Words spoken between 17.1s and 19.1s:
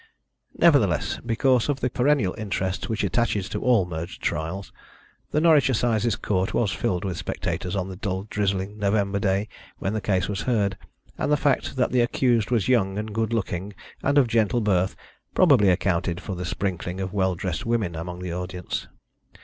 well dressed women amongst the audience.